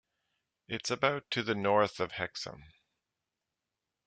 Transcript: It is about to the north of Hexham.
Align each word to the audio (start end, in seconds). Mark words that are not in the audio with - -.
It 0.67 0.81
is 0.87 0.89
about 0.89 1.29
to 1.29 1.43
the 1.43 1.53
north 1.53 1.99
of 1.99 2.13
Hexham. 2.13 2.63